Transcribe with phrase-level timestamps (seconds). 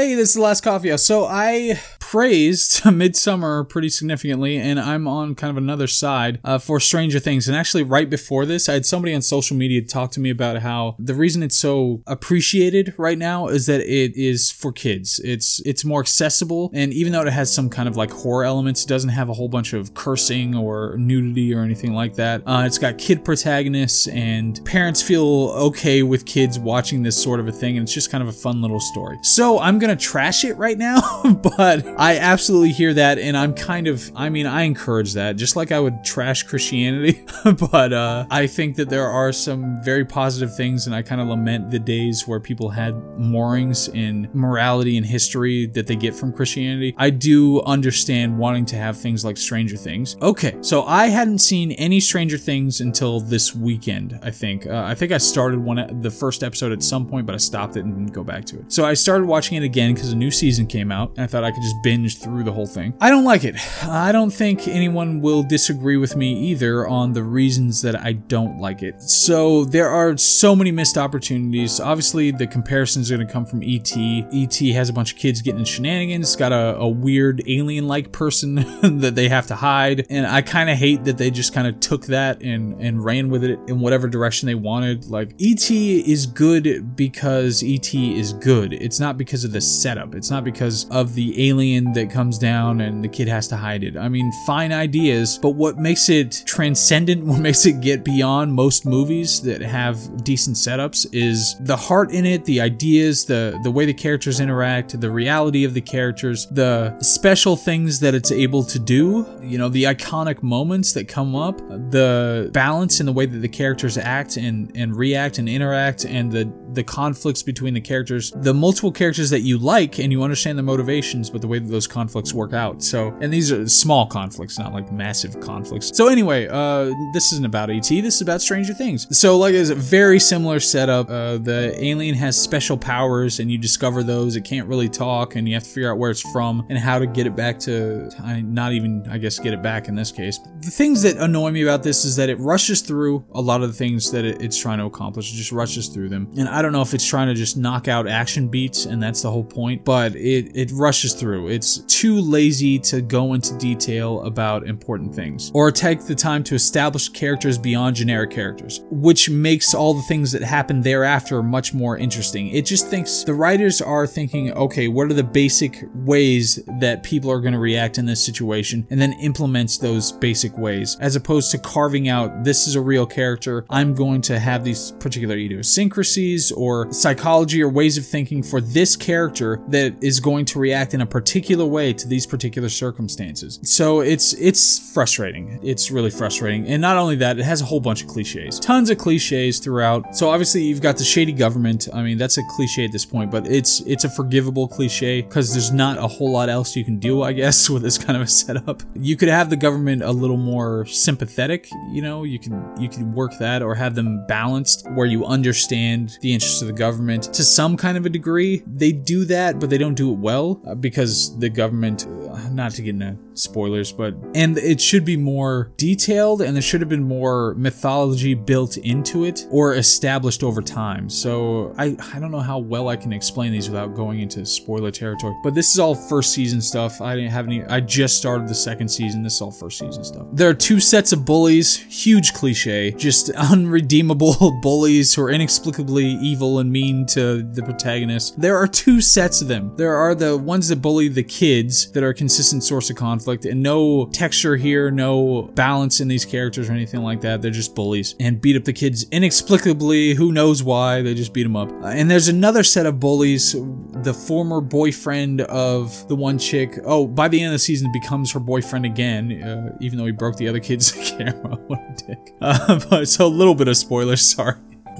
[0.00, 0.96] Hey, this is the last coffee.
[0.96, 1.78] So I
[2.10, 7.46] praised Midsommar pretty significantly, and I'm on kind of another side uh, for Stranger Things.
[7.46, 10.58] And actually, right before this, I had somebody on social media talk to me about
[10.58, 15.20] how the reason it's so appreciated right now is that it is for kids.
[15.22, 18.82] It's it's more accessible, and even though it has some kind of like horror elements,
[18.82, 22.42] it doesn't have a whole bunch of cursing or nudity or anything like that.
[22.44, 27.46] Uh, it's got kid protagonists, and parents feel okay with kids watching this sort of
[27.46, 29.16] a thing, and it's just kind of a fun little story.
[29.22, 31.00] So I'm gonna trash it right now,
[31.40, 35.54] but I absolutely hear that, and I'm kind of, I mean, I encourage that, just
[35.54, 37.22] like I would trash Christianity,
[37.70, 41.28] but uh, I think that there are some very positive things, and I kind of
[41.28, 46.32] lament the days where people had moorings in morality and history that they get from
[46.32, 46.94] Christianity.
[46.96, 50.16] I do understand wanting to have things like Stranger Things.
[50.22, 54.66] Okay, so I hadn't seen any Stranger Things until this weekend, I think.
[54.66, 57.76] Uh, I think I started one, the first episode at some point, but I stopped
[57.76, 58.72] it and didn't go back to it.
[58.72, 61.44] So I started watching it again because a new season came out, and I thought
[61.44, 62.94] I could just binge through the whole thing.
[63.00, 63.56] I don't like it.
[63.82, 68.60] I don't think anyone will disagree with me either on the reasons that I don't
[68.60, 69.02] like it.
[69.02, 71.80] So there are so many missed opportunities.
[71.80, 73.90] Obviously, the comparison is going to come from ET.
[73.96, 76.28] ET has a bunch of kids getting in shenanigans.
[76.28, 78.54] It's got a, a weird alien-like person
[79.00, 81.80] that they have to hide, and I kind of hate that they just kind of
[81.80, 85.06] took that and and ran with it in whatever direction they wanted.
[85.06, 88.74] Like ET is good because ET is good.
[88.74, 90.14] It's not because of the setup.
[90.14, 93.84] It's not because of the alien that comes down and the kid has to hide
[93.84, 93.96] it.
[93.96, 98.86] I mean, fine ideas, but what makes it transcendent, what makes it get beyond most
[98.86, 103.86] movies that have decent setups is the heart in it, the ideas, the the way
[103.86, 108.78] the characters interact, the reality of the characters, the special things that it's able to
[108.78, 111.58] do, you know, the iconic moments that come up,
[111.90, 116.32] the balance in the way that the characters act and and react and interact and
[116.32, 120.58] the the conflicts between the characters, the multiple characters that you like and you understand
[120.58, 122.82] the motivations, but the way those conflicts work out.
[122.82, 125.96] So, and these are small conflicts, not like massive conflicts.
[125.96, 127.88] So anyway, uh, this isn't about ET.
[127.88, 129.06] This is about Stranger Things.
[129.18, 131.08] So, like, it's a very similar setup.
[131.08, 134.36] Uh, the alien has special powers, and you discover those.
[134.36, 136.98] It can't really talk, and you have to figure out where it's from and how
[136.98, 138.10] to get it back to.
[138.22, 140.38] I not even, I guess, get it back in this case.
[140.60, 143.68] The things that annoy me about this is that it rushes through a lot of
[143.68, 145.32] the things that it, it's trying to accomplish.
[145.32, 147.88] It just rushes through them, and I don't know if it's trying to just knock
[147.88, 149.84] out action beats, and that's the whole point.
[149.84, 151.48] But it it rushes through.
[151.60, 156.54] It's too lazy to go into detail about important things or take the time to
[156.54, 161.98] establish characters beyond generic characters, which makes all the things that happen thereafter much more
[161.98, 162.48] interesting.
[162.48, 167.30] It just thinks the writers are thinking, okay, what are the basic ways that people
[167.30, 171.50] are going to react in this situation, and then implements those basic ways, as opposed
[171.50, 173.66] to carving out this is a real character.
[173.68, 178.96] I'm going to have these particular idiosyncrasies or psychology or ways of thinking for this
[178.96, 183.58] character that is going to react in a particular way to these particular circumstances.
[183.62, 185.58] So it's it's frustrating.
[185.62, 186.66] It's really frustrating.
[186.66, 188.60] And not only that, it has a whole bunch of cliches.
[188.60, 190.16] Tons of cliches throughout.
[190.16, 191.88] So obviously you've got the shady government.
[191.92, 195.52] I mean, that's a cliche at this point, but it's it's a forgivable cliche because
[195.52, 198.22] there's not a whole lot else you can do, I guess, with this kind of
[198.22, 198.82] a setup.
[198.94, 203.12] You could have the government a little more sympathetic, you know, you can you can
[203.12, 207.44] work that or have them balanced where you understand the interests of the government to
[207.44, 208.62] some kind of a degree.
[208.66, 212.06] They do that, but they don't do it well uh, because the government
[212.50, 216.80] not to get into spoilers, but and it should be more detailed and there should
[216.80, 221.08] have been more mythology built into it or established over time.
[221.08, 224.90] So I I don't know how well I can explain these without going into spoiler
[224.90, 225.34] territory.
[225.42, 227.00] But this is all first season stuff.
[227.00, 229.22] I didn't have any I just started the second season.
[229.22, 230.26] This is all first season stuff.
[230.32, 236.58] There are two sets of bullies, huge cliche, just unredeemable bullies who are inexplicably evil
[236.58, 238.40] and mean to the protagonist.
[238.40, 239.72] There are two sets of them.
[239.76, 243.44] There are the ones that bully the kids that are a consistent source of conflict
[243.44, 247.42] and no texture here, no balance in these characters or anything like that.
[247.42, 250.14] They're just bullies and beat up the kids inexplicably.
[250.14, 251.02] Who knows why?
[251.02, 251.72] They just beat them up.
[251.82, 253.56] Uh, and there's another set of bullies,
[254.04, 256.78] the former boyfriend of the one chick.
[256.84, 260.12] Oh, by the end of the season, becomes her boyfriend again, uh, even though he
[260.12, 261.56] broke the other kid's camera.
[261.66, 262.32] what a dick.
[262.40, 264.54] Uh, but so a little bit of spoilers, sorry.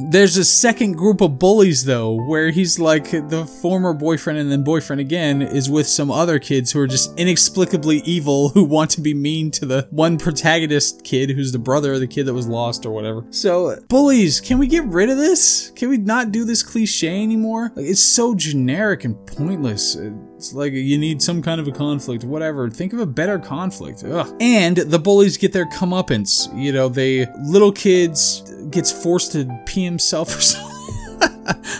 [0.08, 4.62] There's a second group of bullies though, where he's like the former boyfriend and then
[4.62, 9.00] boyfriend again is with some other kids who are just inexplicably evil who want to
[9.00, 12.46] be mean to the one protagonist kid who's the brother of the kid that was
[12.46, 13.24] lost or whatever.
[13.30, 15.70] So, bullies, can we get rid of this?
[15.70, 17.72] Can we not do this cliche anymore?
[17.74, 19.96] Like it's so generic and pointless.
[19.96, 22.70] It's like you need some kind of a conflict, whatever.
[22.70, 24.04] Think of a better conflict.
[24.04, 24.34] Ugh.
[24.40, 26.48] And the bullies get their comeuppance.
[26.58, 30.76] You know, they little kids gets forced to pee himself or something.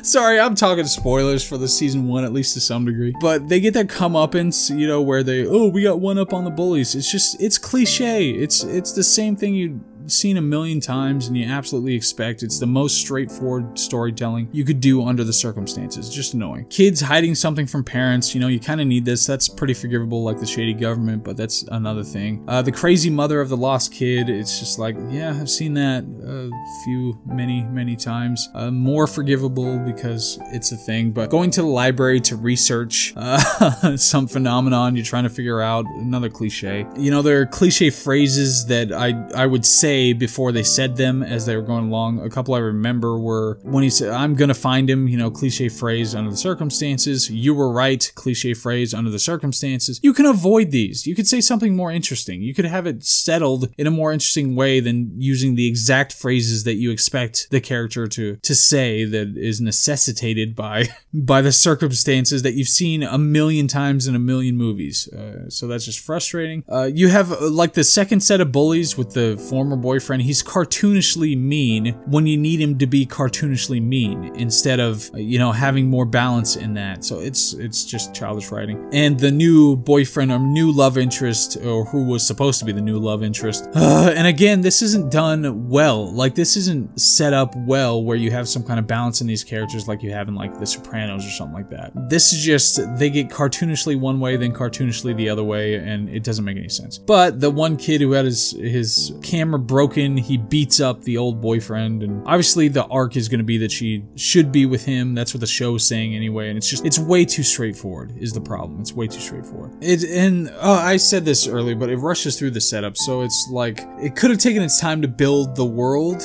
[0.02, 3.14] Sorry, I'm talking spoilers for the season one, at least to some degree.
[3.20, 6.44] But they get that comeuppance, you know, where they, oh, we got one up on
[6.44, 6.94] the bullies.
[6.94, 8.31] It's just, it's cliche.
[8.31, 9.81] It's, it's the same thing you
[10.12, 12.42] seen a million times and you absolutely expect.
[12.42, 16.08] It's the most straightforward storytelling you could do under the circumstances.
[16.08, 16.66] Just annoying.
[16.66, 19.26] Kids hiding something from parents, you know, you kind of need this.
[19.26, 22.44] That's pretty forgivable, like the shady government, but that's another thing.
[22.48, 26.04] Uh, the crazy mother of the lost kid, it's just like, yeah, I've seen that
[26.04, 26.50] a
[26.84, 28.48] few, many, many times.
[28.54, 33.96] Uh, more forgivable because it's a thing, but going to the library to research uh,
[33.96, 36.86] some phenomenon you're trying to figure out, another cliche.
[36.96, 40.97] You know, there are cliche phrases that I, I would say say before they said
[40.97, 42.20] them as they were going along.
[42.20, 45.69] A couple I remember were when he said, I'm gonna find him, you know, cliche
[45.69, 47.31] phrase under the circumstances.
[47.31, 50.00] You were right, cliche phrase under the circumstances.
[50.02, 51.06] You can avoid these.
[51.06, 52.43] You could say something more interesting.
[52.43, 56.64] You could have it settled in a more interesting way than using the exact phrases
[56.64, 62.43] that you expect the character to to say that is necessitated by by the circumstances
[62.43, 65.08] that you've seen a million times in a million movies.
[65.08, 66.64] Uh, so that's just frustrating.
[66.69, 70.43] Uh, you have uh, like the second set of bullies with the former boyfriend, he's
[70.43, 75.88] cartoonishly mean when you need him to be cartoonishly mean instead of, you know, having
[75.88, 77.05] more balance in that.
[77.05, 78.88] So it's it's just childish writing.
[78.93, 82.81] And the new boyfriend or new love interest, or who was supposed to be the
[82.81, 83.69] new love interest.
[83.75, 86.12] Uh, and again, this isn't done well.
[86.12, 89.44] Like this isn't set up well where you have some kind of balance in these
[89.44, 91.93] characters like you have in like The Sopranos or something like that.
[92.09, 96.23] This is just they get cartoonishly one way, then cartoonishly the other way, and it
[96.23, 96.99] doesn't make any sense.
[96.99, 100.17] But the one kid who had his his camera broken.
[100.17, 103.70] He beats up the old boyfriend, and obviously the arc is going to be that
[103.70, 105.14] she should be with him.
[105.14, 108.12] That's what the show is saying anyway, and it's just it's way too straightforward.
[108.19, 108.81] Is the problem?
[108.81, 109.72] It's way too straightforward.
[109.81, 113.49] It and oh, I said this earlier, but it rushes through the setup, so it's
[113.52, 116.25] like it could have taken its time to build the world,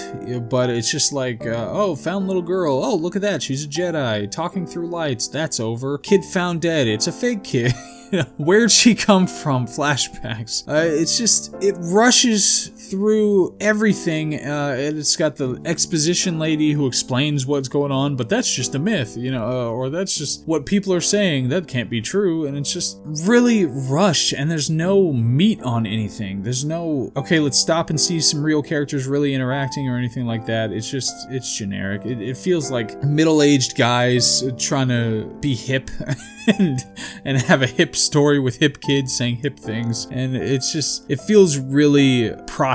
[0.49, 2.83] but it's just like uh, oh, found little girl.
[2.83, 5.27] Oh, look at that, she's a Jedi talking through lights.
[5.27, 5.99] That's over.
[5.99, 6.87] Kid found dead.
[6.87, 7.73] It's a fake kid.
[8.37, 9.65] where'd she come from?
[9.65, 10.67] Flashbacks.
[10.67, 14.35] Uh, it's just, it rushes through everything.
[14.35, 18.79] Uh, it's got the exposition lady who explains what's going on, but that's just a
[18.79, 21.49] myth, you know, uh, or that's just what people are saying.
[21.49, 22.45] That can't be true.
[22.45, 26.43] And it's just really rushed, and there's no meat on anything.
[26.43, 30.45] There's no, okay, let's stop and see some real characters really interacting or anything like
[30.45, 30.71] that.
[30.71, 32.05] It's just, it's generic.
[32.05, 35.89] It, it feels like middle aged guys trying to be hip.
[36.47, 36.79] and
[37.23, 41.19] and have a hip story with hip kids saying hip things and it's just it
[41.21, 42.74] feels really processed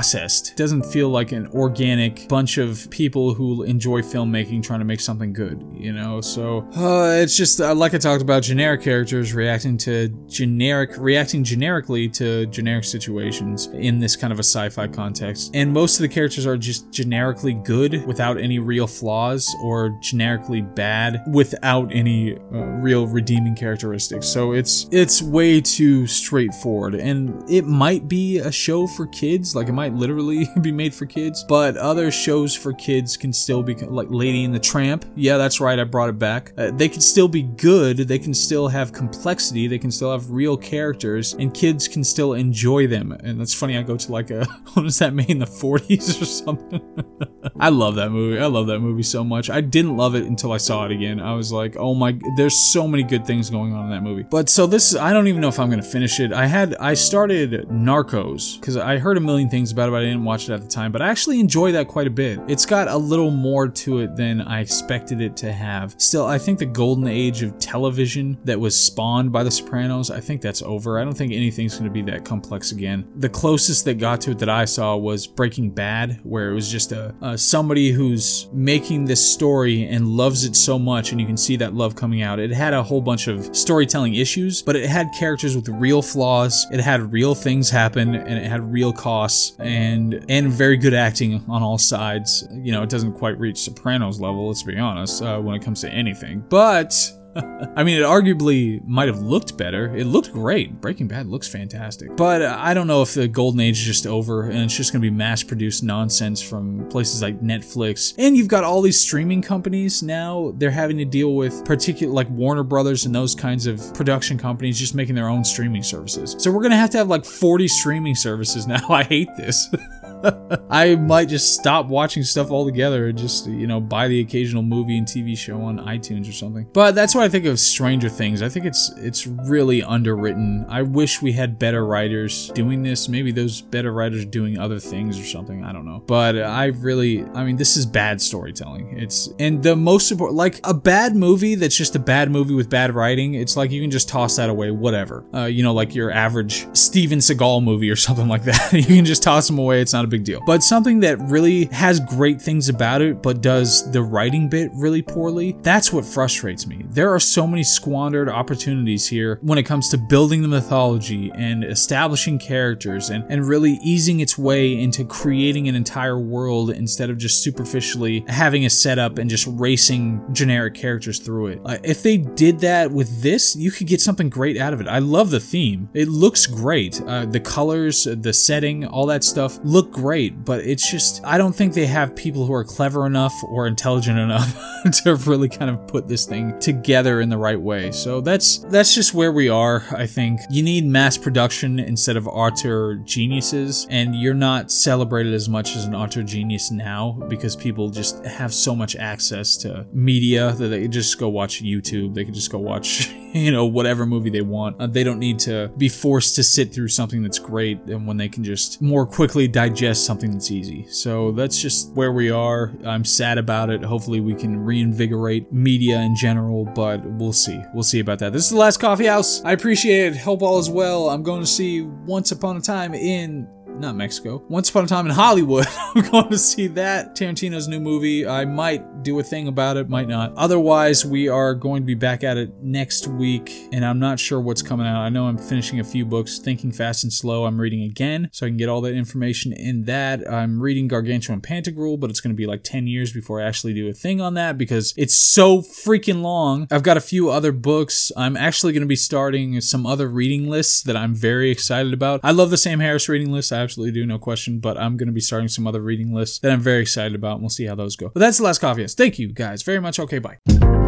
[0.51, 4.99] it doesn't feel like an organic bunch of people who enjoy filmmaking trying to make
[4.99, 6.21] something good you know?
[6.21, 11.43] So uh, it's just uh, like i talked about generic characters reacting to generic reacting
[11.43, 15.51] generically to generic situations in this kind of a sci-fi context.
[15.53, 20.61] And most of the characters are just generically good without any real flaws or generically
[20.61, 24.27] bad without any uh, real redeeming characteristics.
[24.27, 26.95] So it's it's way too straightforward.
[26.95, 31.05] And it might be a show for kids, like it might literally be made for
[31.05, 35.05] kids, but other shows for kids can still be like Lady and the Tramp.
[35.15, 36.53] Yeah, that's right, I brought it back.
[36.57, 40.29] Uh, they can still be good, they can still have complexity, they can still have
[40.29, 43.11] real characters and kids can still enjoy them.
[43.11, 46.21] And that's funny I go to like a what was that made in the 40s
[46.21, 46.81] or something?
[47.59, 48.39] I love that movie.
[48.39, 49.49] I love that movie so much.
[49.49, 51.19] I didn't love it until I saw it again.
[51.19, 54.23] I was like, "Oh my, there's so many good things going on in that movie.
[54.23, 56.31] But so this, I don't even know if I'm gonna finish it.
[56.31, 60.05] I had, I started Narcos because I heard a million things about it, but I
[60.05, 60.91] didn't watch it at the time.
[60.91, 62.39] But I actually enjoy that quite a bit.
[62.47, 65.95] It's got a little more to it than I expected it to have.
[65.97, 70.19] Still, I think the golden age of television that was spawned by The Sopranos, I
[70.19, 70.99] think that's over.
[70.99, 73.07] I don't think anything's gonna be that complex again.
[73.15, 76.71] The closest that got to it that I saw was Breaking Bad, where it was
[76.71, 81.37] just a, somebody who's making this story and loves it so much, and you can
[81.37, 82.39] see that love coming out.
[82.39, 86.65] It had a whole bunch of storytelling issues, but it had characters with real flaws.
[86.71, 91.63] It had real things happen, and it had real costs, and very good acting on
[91.63, 92.47] all sides.
[92.51, 95.81] You know, it doesn't quite reach Sopranos level, let's be honest, uh, when it comes
[95.81, 96.93] to anything, but
[97.75, 99.95] I mean, it arguably might have looked better.
[99.95, 100.81] It looked great.
[100.81, 102.15] Breaking Bad looks fantastic.
[102.17, 104.91] But uh, I don't know if the golden age is just over and it's just
[104.91, 108.13] going to be mass produced nonsense from places like Netflix.
[108.17, 110.53] And you've got all these streaming companies now.
[110.55, 114.77] They're having to deal with particular, like Warner Brothers and those kinds of production companies
[114.77, 116.35] just making their own streaming services.
[116.37, 118.85] So we're going to have to have like 40 streaming services now.
[118.89, 119.73] I hate this.
[120.69, 124.97] I might just stop watching stuff altogether and just, you know, buy the occasional movie
[124.97, 126.67] and TV show on iTunes or something.
[126.73, 128.41] But that's why I think of Stranger Things.
[128.41, 130.65] I think it's it's really underwritten.
[130.69, 133.09] I wish we had better writers doing this.
[133.09, 135.63] Maybe those better writers are doing other things or something.
[135.63, 136.03] I don't know.
[136.05, 138.97] But I really, I mean, this is bad storytelling.
[138.97, 142.69] It's and the most important, like a bad movie that's just a bad movie with
[142.69, 143.33] bad writing.
[143.35, 145.25] It's like you can just toss that away, whatever.
[145.33, 148.73] Uh, you know, like your average Steven Seagal movie or something like that.
[148.73, 149.81] you can just toss them away.
[149.81, 150.41] It's not a big deal.
[150.45, 155.01] But something that really has great things about it, but does the writing bit really
[155.01, 156.85] poorly, that's what frustrates me.
[156.89, 161.63] There are so many squandered opportunities here when it comes to building the mythology and
[161.63, 167.17] establishing characters and, and really easing its way into creating an entire world instead of
[167.17, 171.61] just superficially having a setup and just racing generic characters through it.
[171.65, 174.87] Uh, if they did that with this, you could get something great out of it.
[174.87, 175.89] I love the theme.
[175.93, 177.01] It looks great.
[177.01, 181.55] Uh, the colors, the setting, all that stuff look great, but it's just, I don't
[181.55, 184.59] think they have people who are clever enough or intelligent enough
[185.03, 187.91] to really kind of put this thing together in the right way.
[187.91, 190.41] So that's that's just where we are, I think.
[190.49, 195.85] You need mass production instead of auteur geniuses, and you're not celebrated as much as
[195.85, 200.87] an auteur genius now because people just have so much access to media that they
[200.87, 204.79] just go watch YouTube, they can just go watch, you know, whatever movie they want.
[204.79, 208.17] Uh, they don't need to be forced to sit through something that's great and when
[208.17, 210.85] they can just more quickly digest something that's easy.
[210.89, 212.71] So that's just where we are.
[212.85, 213.83] I'm sad about it.
[213.83, 217.61] Hopefully we can reinvigorate media in general, but we'll see.
[217.73, 218.33] We'll see about that.
[218.33, 219.43] This is the last coffee house.
[219.43, 220.17] I appreciate it.
[220.17, 221.09] Hope all is well.
[221.09, 223.47] I'm going to see Once Upon a Time in
[223.81, 224.43] not Mexico.
[224.47, 225.65] Once Upon a Time in Hollywood.
[225.95, 228.27] I'm going to see that Tarantino's new movie.
[228.27, 230.33] I might do a thing about it, might not.
[230.35, 234.39] Otherwise, we are going to be back at it next week, and I'm not sure
[234.39, 235.01] what's coming out.
[235.01, 237.45] I know I'm finishing a few books, Thinking Fast and Slow.
[237.45, 240.31] I'm reading again, so I can get all that information in that.
[240.31, 243.45] I'm reading Gargantua and Pantagruel, but it's going to be like 10 years before I
[243.45, 246.67] actually do a thing on that because it's so freaking long.
[246.69, 248.11] I've got a few other books.
[248.15, 252.21] I'm actually going to be starting some other reading lists that I'm very excited about.
[252.23, 253.51] I love the Sam Harris reading list.
[253.51, 254.59] I absolutely do, no question.
[254.59, 257.33] But I'm going to be starting some other reading lists that I'm very excited about,
[257.33, 258.09] and we'll see how those go.
[258.09, 258.81] But that's the last coffee.
[258.81, 259.99] Yes, thank you guys very much.
[259.99, 260.80] Okay, bye.